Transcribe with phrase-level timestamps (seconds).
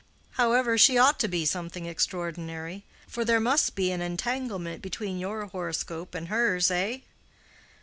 [0.31, 5.45] "However, she ought to be something extraordinary, for there must be an entanglement between your
[5.45, 7.01] horoscope and hers—eh?